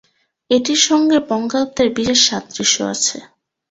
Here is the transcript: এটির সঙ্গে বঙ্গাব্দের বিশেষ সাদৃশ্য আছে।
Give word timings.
এটির 0.49 0.81
সঙ্গে 0.87 1.17
বঙ্গাব্দের 1.29 1.87
বিশেষ 1.97 2.19
সাদৃশ্য 2.29 2.75
আছে। 2.93 3.17